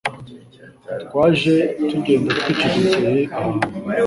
Twaje 1.03 1.55
tugenda 1.89 2.29
twicecekeye 2.39 3.21
ahantu 3.35 3.65